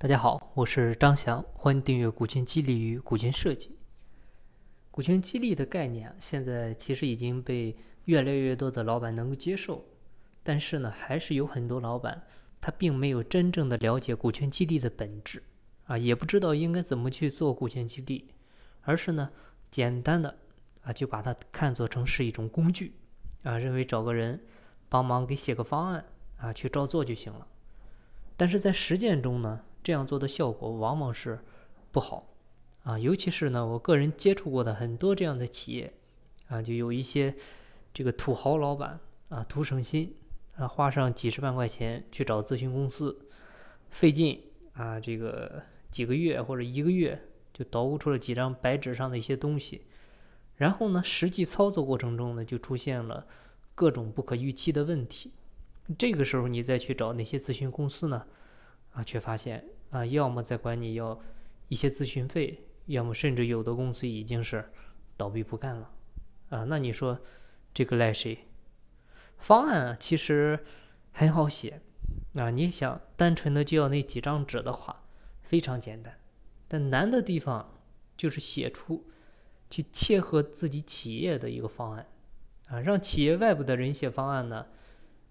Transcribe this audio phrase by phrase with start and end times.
[0.00, 3.70] 大家好，我是张翔，欢迎订阅《股权激励与股权设计》。
[4.92, 9.84] 股权激励的概念，现在其实已经被越来越多的老板能够接受，
[10.44, 12.22] 但是呢，还是有很多老板
[12.60, 15.42] 他并没有真正的了解股权激励的本质
[15.86, 18.28] 啊，也不知道应该怎么去做股权激励，
[18.82, 19.28] 而是呢，
[19.68, 20.38] 简单的
[20.82, 22.92] 啊就把它看作成是一种工具
[23.42, 24.40] 啊，认为找个人
[24.88, 26.04] 帮忙给写个方案
[26.36, 27.48] 啊，去照做就行了。
[28.36, 31.38] 但是在实践中呢，这样做的效果往往是
[31.92, 32.28] 不好
[32.82, 35.90] 啊，尤其是呢，我个人接触过的很多这样的企业
[36.48, 37.34] 啊，就有一些
[37.94, 40.14] 这个土豪老板啊，图省心
[40.56, 43.18] 啊，花上几十万块钱去找咨询公司，
[43.88, 44.38] 费劲
[44.74, 47.18] 啊，这个几个月或者一个月
[47.54, 49.86] 就捣鼓出了几张白纸上的一些东西，
[50.56, 53.26] 然后呢，实际操作过程中呢，就出现了
[53.74, 55.32] 各种不可预期的问题。
[55.96, 58.26] 这个时候你再去找那些咨询公司呢，
[58.92, 61.20] 啊，却发现啊，要么在管你要
[61.68, 64.70] 一些咨询费，要么甚至有的公司已经是
[65.16, 65.90] 倒闭不干了，
[66.50, 67.18] 啊，那你说
[67.72, 68.46] 这个赖谁？
[69.38, 70.58] 方案啊，其实
[71.12, 71.80] 很好写，
[72.34, 75.04] 啊，你想单纯的就要那几张纸的话，
[75.42, 76.18] 非常简单，
[76.66, 77.74] 但难的地方
[78.16, 79.06] 就是写出
[79.70, 82.06] 去切合自己企业的一个方案，
[82.68, 84.66] 啊，让企业外部的人写方案呢。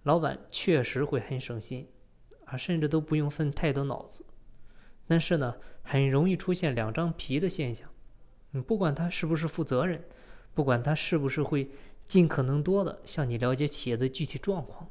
[0.03, 1.89] 老板确实会很省心，
[2.45, 4.23] 啊，甚至都不用费太多脑子。
[5.07, 7.89] 但是呢，很容易出现两张皮的现象。
[8.51, 10.03] 嗯，不管他是不是负责任，
[10.53, 11.69] 不管他是不是会
[12.07, 14.89] 尽可能多的向你了解企业的具体状况，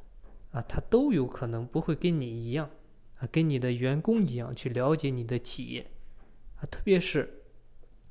[0.52, 2.68] 啊，他都有可能不会跟你一样，
[3.18, 5.90] 啊，跟你的员工一样去了解你的企业，
[6.56, 7.42] 啊，特别是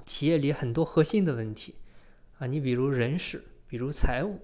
[0.05, 1.75] 企业里很多核心的问题，
[2.39, 4.39] 啊，你比如人事，比如财务，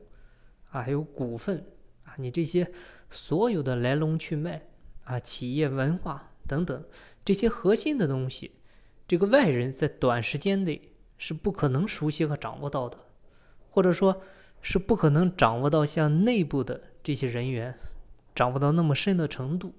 [0.71, 1.65] 啊，还有股份。
[2.03, 2.69] 啊你这些
[3.09, 4.61] 所有的来龙去脉
[5.05, 6.83] 啊，企业文化等等
[7.23, 8.51] 这些核心的东西，
[9.07, 10.81] 这个外人在短时间内
[11.17, 12.97] 是不可能熟悉和掌握到的，
[13.69, 14.21] 或者说，
[14.61, 17.77] 是不可能掌握到像内部的这些人员
[18.33, 19.73] 掌握到那么深的程度，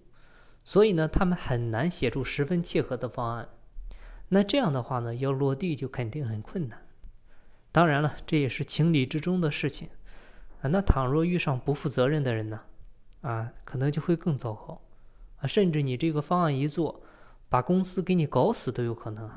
[0.65, 3.49] 所以呢，他们很难写出十分切合的方案。
[4.29, 6.87] 那这样的话呢，要落地就肯定很困难。
[7.71, 9.89] 当然了，这也是情理之中的事情。
[10.61, 12.61] 啊，那倘若遇上不负责任的人呢？
[13.23, 14.81] 啊，可能就会更糟糕，
[15.39, 17.03] 啊，甚至你这个方案一做，
[17.53, 19.31] 把公司给你搞死都有可能。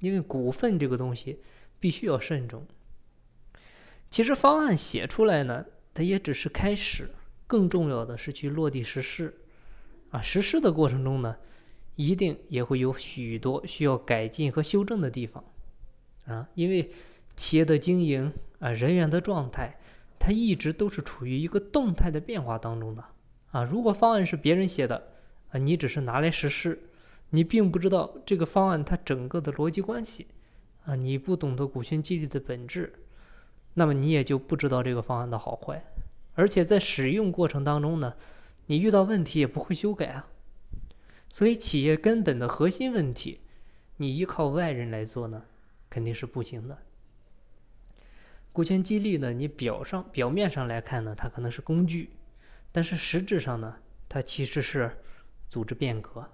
[0.00, 1.40] 因为股份这个东西
[1.80, 2.66] 必须要慎重。
[4.10, 7.10] 其实方案写出来呢，它也只是开始，
[7.46, 9.34] 更重要的是去落地实施。
[10.10, 11.34] 啊，实施的过程中呢，
[11.94, 15.42] 一定也会有许多需要改进和修正的地方。
[16.26, 16.92] 啊，因为
[17.36, 19.78] 企业的经营啊，人员的状态。
[20.24, 23.04] 它一直都是处于一个动态的变化当中的
[23.50, 23.64] 啊！
[23.64, 25.08] 如果方案是别人写的
[25.50, 26.80] 啊，你只是拿来实施，
[27.34, 30.26] 你并不知道这个方案它整个的逻辑关系
[30.84, 32.92] 啊，你不懂得股权激励的本质，
[33.74, 35.82] 那么你也就不知道这个方案的好坏，
[36.34, 38.14] 而且在使用过程当中呢，
[38.66, 40.28] 你遇到问题也不会修改啊。
[41.30, 43.40] 所以企业根本的核心问题，
[43.96, 45.44] 你依靠外人来做呢，
[45.88, 46.76] 肯定是不行的。
[48.52, 49.32] 股权激励呢？
[49.32, 52.10] 你表上表面上来看呢，它可能是工具，
[52.70, 53.76] 但是实质上呢，
[54.10, 54.98] 它其实是
[55.48, 56.28] 组织变革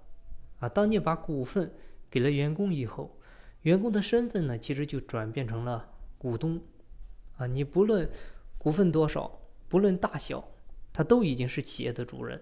[0.58, 0.68] 啊。
[0.68, 1.72] 当你把股份
[2.10, 3.18] 给了员工以后，
[3.62, 6.60] 员工的身份呢，其实就转变成了股东
[7.36, 7.46] 啊。
[7.46, 8.08] 你不论
[8.56, 10.48] 股份多少，不论大小，
[10.92, 12.40] 他都已经是企业的主人。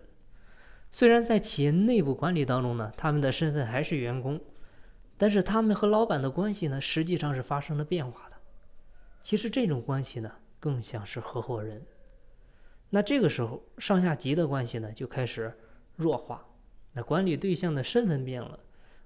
[0.91, 4.41] 虽然在企业内部管理当中呢，他们的身份还是员工，
[5.19, 8.37] 但是他们和老板的关系呢，实际上是发生了变化的。
[9.23, 11.85] 其实这种关系呢，更像是合伙人。
[12.89, 15.53] 那这个时候，上下级的关系呢，就开始
[15.97, 16.47] 弱化。
[16.97, 18.59] 那管理对象的身份变了，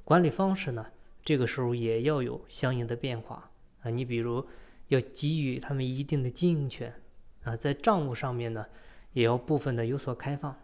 [0.04, 0.86] 管理方式呢，
[1.22, 3.50] 这个时候也要有相应的变化
[3.82, 3.90] 啊。
[3.90, 4.46] 你比如
[4.88, 6.94] 要给予他们一定的经营权
[7.42, 8.64] 啊，在账务上面呢，
[9.12, 10.56] 也要部分的有所开放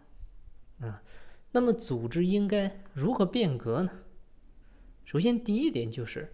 [0.79, 1.03] 啊。
[1.51, 3.91] 那么组织应该如何变革呢？
[5.05, 6.33] 首先，第一点就是。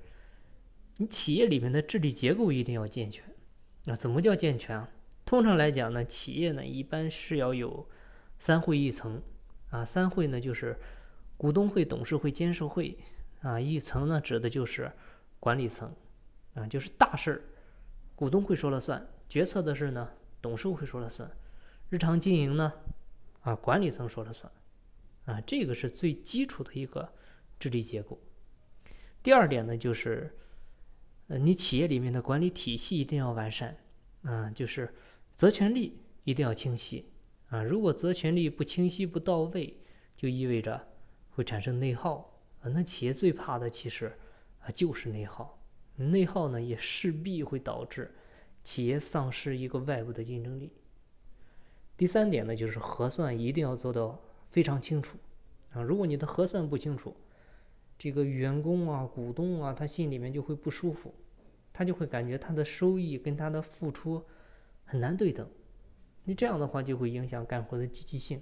[0.98, 3.26] 你企业里面的治理结构一定要健全，
[3.86, 4.88] 那怎么叫健全啊？
[5.26, 7.90] 通常来讲呢，企业呢一般是要有
[8.38, 9.20] 三会一层
[9.74, 10.78] 啊，三会呢就是
[11.36, 12.98] 股东会、董事会、监事会
[13.42, 14.92] 啊，一层呢指的就是
[15.40, 15.94] 管理层
[16.54, 17.42] 啊，就是大事儿
[18.16, 20.10] 股东会说了算，决策的事呢
[20.42, 21.30] 董事会说了算，
[21.90, 22.72] 日常经营呢
[23.42, 24.52] 啊管理层说了算
[25.26, 27.12] 啊，这个是最基础的一个
[27.60, 28.20] 治理结构。
[29.24, 30.38] 第二点呢就是。
[31.28, 33.78] 呃，你企业里面的管理体系一定要完善，
[34.24, 34.94] 啊，就是
[35.38, 37.06] 责权利一定要清晰，
[37.54, 39.78] 啊，如果责权利不清晰不到位，
[40.18, 40.88] 就意味着
[41.30, 44.12] 会产生内耗，啊，那企业最怕的其实
[44.62, 45.62] 啊就是内耗，
[45.96, 48.12] 内耗呢也势必会导致
[48.64, 50.72] 企业丧失一个外部的竞争力。
[51.96, 55.20] 第三点呢，就是核算一定要做到非常清楚。
[55.74, 57.16] 啊，如果你的核算不清楚，
[58.00, 61.14] 这个员工啊、股东啊，他心里面就会不舒服，
[61.72, 64.26] 他就会感觉他的收益跟他的付出
[64.86, 65.48] 很难对等，
[66.24, 68.42] 你这样的话就会影响干活的积极性。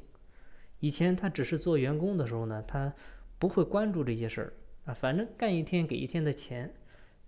[0.80, 2.94] 以前他只是做员工的时候呢，他
[3.38, 4.54] 不会关注这些事儿
[4.86, 6.74] 啊，反正干一天给一天的钱。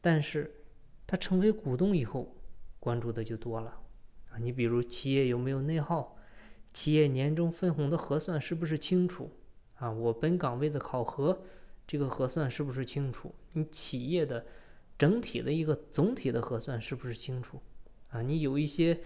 [0.01, 0.53] 但是，
[1.07, 2.35] 他成为股东以后，
[2.79, 3.79] 关注的就多了
[4.29, 4.37] 啊。
[4.37, 6.17] 你比如企业有没有内耗，
[6.73, 9.31] 企业年终分红的核算是不是清楚
[9.75, 9.89] 啊？
[9.91, 11.43] 我本岗位的考核，
[11.87, 13.33] 这个核算是不是清楚？
[13.53, 14.45] 你企业的
[14.97, 17.61] 整体的一个总体的核算是不是清楚
[18.09, 18.21] 啊？
[18.21, 18.99] 你有一些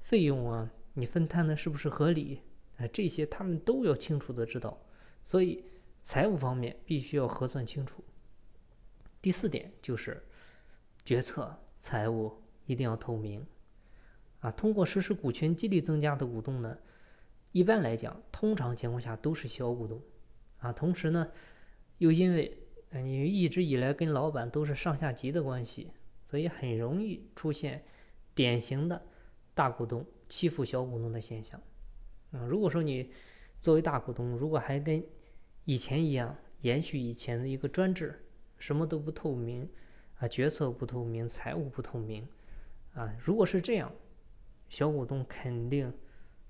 [0.00, 2.40] 费用啊，你分摊的是不是合理？
[2.78, 4.80] 啊这些他们都要清楚的知道，
[5.22, 5.64] 所以
[6.00, 8.02] 财务方面必须要核算清楚。
[9.20, 10.22] 第四点就是
[11.04, 13.46] 决策财务一定要透明
[14.40, 14.50] 啊！
[14.50, 16.76] 通过实施股权激励增加的股东呢，
[17.52, 20.02] 一般来讲，通常情况下都是小股东
[20.58, 20.72] 啊。
[20.72, 21.30] 同时呢，
[21.98, 22.58] 又因为
[22.90, 25.92] 你一直以来跟老板都是上下级的关系，
[26.28, 27.84] 所以很容易出现
[28.34, 29.00] 典型的
[29.54, 31.60] 大股东欺负小股东的现象。
[32.30, 33.10] 啊，如果说你
[33.60, 35.04] 作为大股东，如果还跟
[35.66, 38.18] 以前一样延续以前的一个专制，
[38.56, 39.68] 什么都不透明，
[40.16, 42.26] 啊，决策不透明，财务不透明，
[42.94, 43.92] 啊，如果是这样，
[44.70, 45.92] 小股东肯定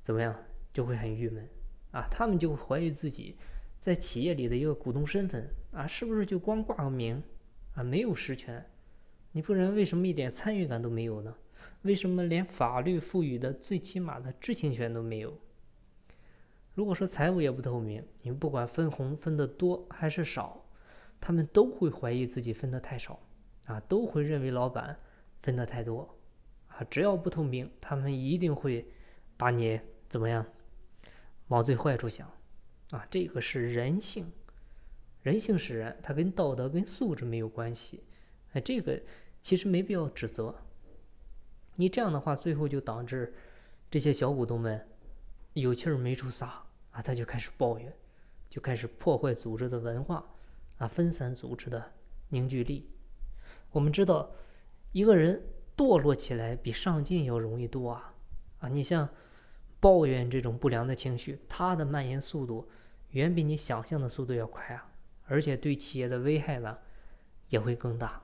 [0.00, 0.32] 怎么样
[0.72, 1.48] 就会很郁闷，
[1.90, 3.36] 啊，他们就会怀疑自己
[3.80, 7.20] 在企业里的一个股东身份，啊，是不是就光挂个名，
[7.74, 8.64] 啊，没有实权？
[9.32, 11.34] 你不然为什么一点参与感都没有呢？
[11.82, 15.36] 为什么连法律赋予的最起码的知情权都没有？
[16.74, 20.64] 如果说财务也不透明，你们不管分红分的多还是少，
[21.20, 23.20] 他们都会怀疑自己分的太少，
[23.66, 24.98] 啊，都会认为老板
[25.42, 26.16] 分的太多，
[26.68, 28.86] 啊，只要不透明，他们一定会
[29.36, 29.78] 把你
[30.08, 30.46] 怎么样，
[31.48, 32.26] 往最坏处想，
[32.92, 34.32] 啊，这个是人性，
[35.22, 38.02] 人性使然，它跟道德跟素质没有关系，
[38.52, 38.98] 哎，这个
[39.42, 40.54] 其实没必要指责，
[41.76, 43.32] 你这样的话，最后就导致
[43.90, 44.88] 这些小股东们。
[45.54, 47.92] 有气儿没处撒啊，他就开始抱怨，
[48.48, 50.24] 就开始破坏组织的文化，
[50.78, 51.92] 啊，分散组织的
[52.30, 52.88] 凝聚力。
[53.70, 54.30] 我们知道，
[54.92, 55.42] 一个人
[55.76, 58.14] 堕落起来比上进要容易多啊
[58.60, 58.68] 啊！
[58.70, 59.06] 你像
[59.78, 62.66] 抱怨这种不良的情绪，它的蔓延速度
[63.10, 64.90] 远比你想象的速度要快啊，
[65.26, 66.78] 而且对企业的危害呢
[67.48, 68.22] 也会更大。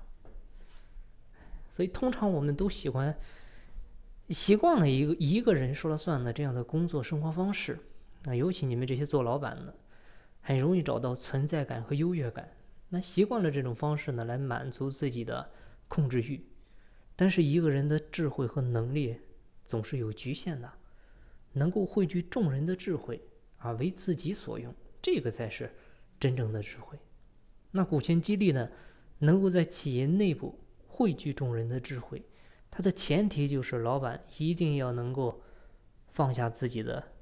[1.79, 3.17] 所以，通常我们都喜欢。
[4.31, 7.79] 习惯了一个一个人说了算的这样的工作生活方式，
[8.25, 9.73] 啊，尤其你们这些做老板的，
[10.41, 12.53] 很容易找到存在感和优越感。
[12.89, 15.49] 那习惯了这种方式呢，来满足自己的
[15.87, 16.45] 控制欲。
[17.15, 19.17] 但是一个人的智慧和能力
[19.65, 20.69] 总是有局限的，
[21.53, 23.23] 能够汇聚众人的智慧
[23.59, 25.73] 啊，为自己所用，这个才是
[26.19, 26.99] 真正的智慧。
[27.71, 28.69] 那股权激励呢，
[29.21, 30.59] 能够在企业内部
[30.99, 32.21] 汇聚众人的智慧。
[32.73, 35.41] 它的前提就是老板一定要能够
[36.09, 37.13] 放下自己的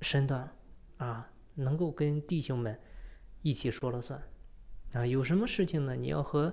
[0.00, 0.52] 身段
[0.96, 2.76] 啊，能够跟弟兄们
[3.40, 4.20] 一起说了算
[4.92, 5.06] 啊。
[5.06, 5.94] 有什么事情呢？
[5.94, 6.52] 你要和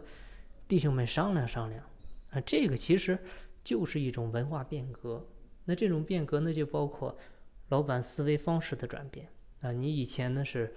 [0.68, 1.84] 弟兄们商量商量
[2.30, 2.40] 啊。
[2.42, 3.18] 这个其实
[3.64, 5.28] 就是一种文化变革。
[5.66, 7.18] 那这种变革呢，就包括
[7.70, 9.28] 老板思维方式的转变
[9.62, 9.72] 啊。
[9.72, 10.72] 你以前呢是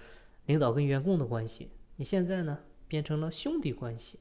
[0.47, 2.57] 领导跟员工的关系，你现在呢
[2.87, 4.19] 变成了兄弟关系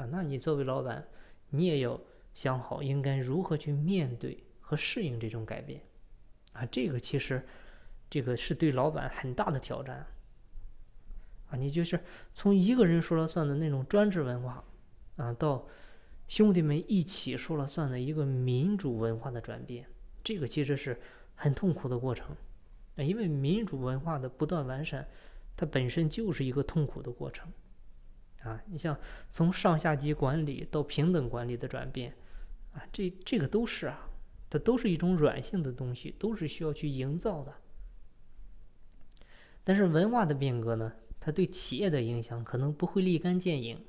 [0.00, 0.08] 啊。
[0.10, 1.06] 那你作为老板，
[1.50, 2.00] 你也要。
[2.32, 5.82] 想好应该如何去面对和适应这种改变，
[6.52, 7.44] 啊，这个其实，
[8.08, 10.06] 这个是对老板很大的挑战，
[11.50, 11.98] 啊，你就是
[12.32, 14.64] 从一个人说了算的那种专制文化，
[15.16, 15.66] 啊，到
[16.28, 19.84] 兄弟们一起说了算的一个民主文化的转变，
[20.22, 21.00] 这个其实是
[21.34, 22.28] 很痛苦的过程，
[22.94, 25.04] 啊，因为民主文化的不断完善，
[25.56, 27.52] 它本身就是一个痛苦的过程。
[28.42, 28.98] 啊，你像
[29.30, 32.14] 从上下级管理到平等管理的转变，
[32.72, 34.08] 啊，这这个都是啊，
[34.48, 37.52] 它都是一种软性的东西，都是需要去营造的。
[39.62, 43.84] 但是文化的变革呢，它对企业的影响可能不会立竿见影，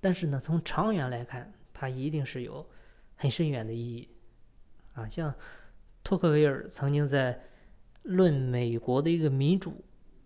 [0.00, 2.70] 但是呢，从长远来看，它一定是有
[3.16, 4.08] 很深远的意义。
[4.94, 5.34] 啊，像
[6.04, 7.34] 托克维尔曾经在
[8.02, 9.70] 《论美国的一个民主》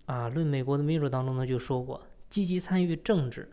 [0.04, 3.50] 啊，《论美国的民主》当中呢就说过，积极参与政治。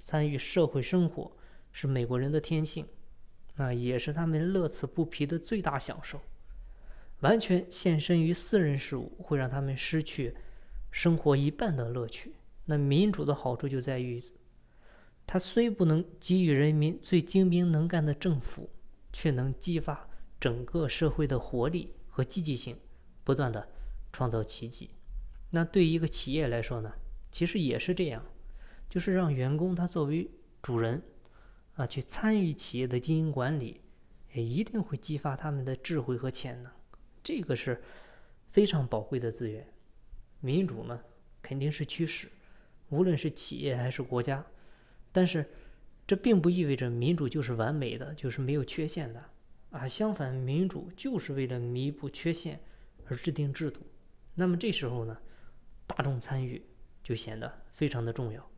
[0.00, 1.30] 参与社会生活
[1.70, 2.84] 是美国人的天性，
[3.54, 6.20] 那，也是他们乐此不疲的最大享受。
[7.20, 10.34] 完全献身于私人事务，会让他们失去
[10.90, 12.32] 生活一半的乐趣。
[12.64, 14.22] 那民主的好处就在于，
[15.26, 18.70] 它虽不能给予人民最精明能干的政府，
[19.12, 20.08] 却能激发
[20.40, 22.76] 整个社会的活力和积极性，
[23.22, 23.68] 不断的
[24.12, 24.90] 创造奇迹。
[25.50, 26.90] 那对于一个企业来说呢，
[27.30, 28.24] 其实也是这样，
[28.90, 30.28] 就是让员工他作为
[30.60, 31.00] 主人
[31.76, 33.80] 啊，去参与企业的经营管理，
[34.34, 36.70] 也一定会激发他们的智慧和潜能。
[37.22, 37.80] 这个是
[38.50, 39.66] 非常宝贵的资源。
[40.40, 41.00] 民主呢，
[41.40, 42.28] 肯定是趋势。
[42.88, 44.44] 无论是企业还是国家，
[45.12, 45.48] 但是
[46.06, 49.24] 这并不意味着民主就是完美的，就是没有缺陷的
[49.70, 49.86] 啊。
[49.86, 52.60] 相反，民主就是为了弥补缺陷
[53.06, 53.80] 而制定制度。
[54.34, 55.16] 那么这时候呢，
[55.86, 56.60] 大众参与
[57.04, 58.49] 就显得非常的重要。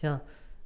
[0.00, 0.18] 像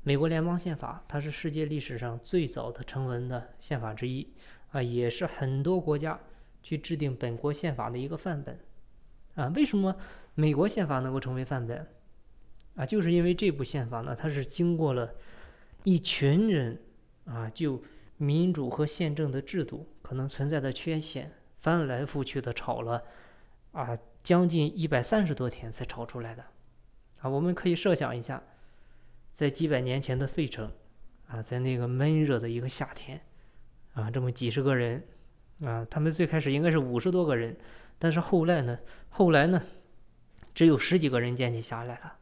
[0.04, 4.32] 美国联邦宪法，它是世界历史上最早的成文的宪法之一
[4.70, 6.16] 啊，也是很多国家
[6.62, 8.56] 去制定本国宪法的一个范本
[9.34, 9.48] 啊。
[9.56, 9.96] 为什么
[10.36, 11.84] 美国宪法能够成为范本？
[12.76, 15.12] 啊，就是因为这部宪法呢，它是经过了
[15.82, 16.80] 一群人
[17.24, 17.82] 啊，就
[18.16, 23.02] 民主和宪政的制度可能存在的缺陷，翻来覆去的吵了
[23.72, 26.44] 啊，将近一百三十多天才吵出来的。
[27.18, 28.40] 啊，我们可以设想一下，
[29.34, 30.72] 在几百年前的费城
[31.26, 33.20] 啊，在那个闷热的一个夏天
[33.92, 35.06] 啊，这么几十个人
[35.60, 37.56] 啊，他们最开始应该是五十多个人，
[37.98, 39.60] 但是后来呢，后来呢，
[40.54, 42.18] 只有十几个人坚持下来了。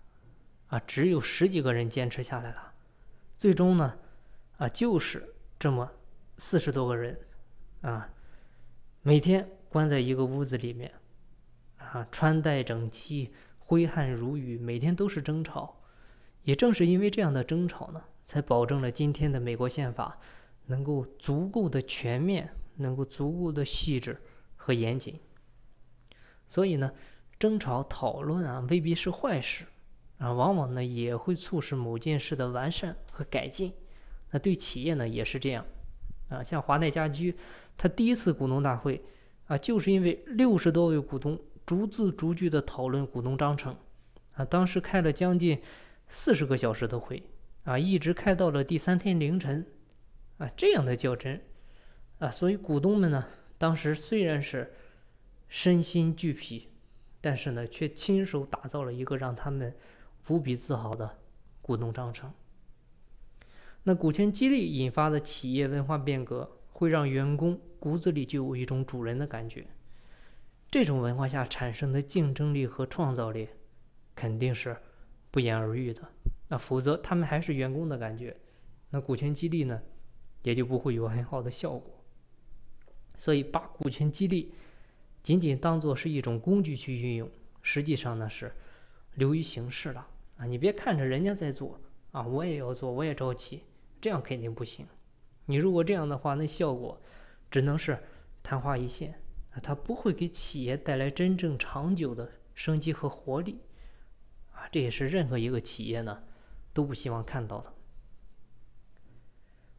[0.69, 2.73] 啊，只有十几个人坚持下来了，
[3.37, 3.95] 最终呢，
[4.57, 5.93] 啊，就是这么
[6.39, 7.19] 四十多个人，
[7.83, 8.09] 啊，
[9.03, 10.91] 每天关在一个屋子里面，
[11.77, 15.82] 啊，穿戴整齐，挥汗如雨，每天都是争吵。
[16.45, 20.19] 也正是因为这样的争吵呢，才保证了今天的美国宪法
[20.67, 24.21] 能够足够的全面，能够足够的细致
[24.57, 25.19] 和严谨。
[26.49, 26.93] 所以呢，
[27.39, 29.65] 争吵讨论啊，未必是坏事。
[30.19, 33.73] 啊，往往呢也会促使某件事的完善和改进。
[34.31, 35.65] 那对企业呢也是这样。
[36.29, 37.37] 啊，像华耐家居，
[37.77, 39.03] 它第一次股东大会
[39.49, 43.77] 啊，就是因为六十多位股东逐字逐句的讨论股东章程。
[44.35, 45.61] 啊，当时开了将近
[46.13, 47.21] 四十个小时的会，
[47.65, 49.67] 啊，一直开到了第三天凌晨。
[50.39, 51.43] 啊，这样的较真，
[52.21, 53.27] 啊，所以股东们呢，
[53.59, 54.73] 当时虽然是
[55.49, 56.69] 身心俱疲，
[57.21, 59.75] 但是呢，却亲手打造了一个让他们。
[60.29, 61.19] 无比自豪的
[61.61, 62.33] 股东章程。
[63.83, 69.67] 那股权激励引发的企业文化变革，会让员工骨子里就有一种主人的感觉。
[70.71, 73.49] 这种文化下产生的竞争力和创造力，
[74.15, 74.77] 肯定是
[75.33, 76.09] 不言而喻的。
[76.47, 78.37] 那否则他们还是员工的感觉，
[78.91, 79.83] 那股权激励呢，
[80.43, 82.05] 也就不会有很好的效果。
[83.17, 84.53] 所以把股权激励
[85.23, 87.31] 仅仅当做是一种工具去运用，
[87.63, 88.53] 实际上呢是
[89.15, 90.07] 流于形式了。
[90.37, 93.63] 啊，你别看着人家在做啊，我也要做，我也着急，
[94.01, 94.87] 这样肯定不行。
[95.47, 97.01] 你如果这样的话，那效果
[97.51, 97.99] 只能是
[98.43, 99.21] 昙花一现
[99.53, 103.59] 啊，它不会给企业带来真正长久的生机和活力，
[104.73, 106.25] 这也是任何一个企业呢
[106.73, 107.73] 都不希望看到的。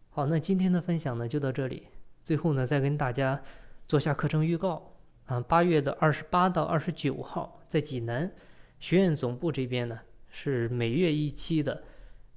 [0.09, 1.87] 好，那今天的分享呢就到这里。
[2.23, 3.43] 最后呢，再跟大家
[3.85, 4.95] 做下课程预告
[5.25, 8.31] 啊，八月的二十八到二十九号，在济南
[8.79, 9.99] 学院总部这边呢。
[10.35, 11.83] 是每月一期的，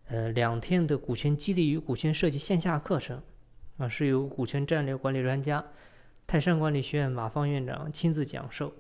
[0.09, 3.23] 呃，两天的股权激励与股权设计线下课程，
[3.79, 5.65] 啊，是由股权战略管理专家
[6.27, 8.71] 泰山管理学院马方院长亲自讲授，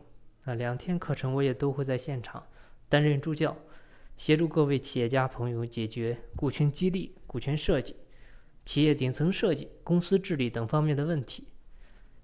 [0.45, 2.47] 啊，两天课程我也都会在现场
[2.90, 3.56] 担任助教，
[4.16, 7.96] 协助各位企业家朋友解决股权激励、股权设计、
[8.64, 11.49] 企业顶层设计、公司治理等方面的问题。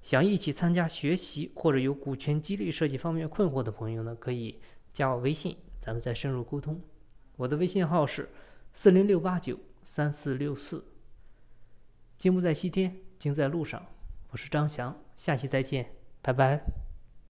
[0.00, 4.58] 想一起参加学习或者有股权激励设计方面困惑的朋友呢，可以
[4.92, 5.56] 加我微信。
[5.78, 6.80] 咱们再深入沟通，
[7.37, 8.30] 我的微信号是
[8.72, 10.84] 四零六八九三四六四。
[12.18, 13.84] 金不在西天，金在路上。
[14.30, 15.90] 我是张翔，下期再见，
[16.22, 16.81] 拜拜。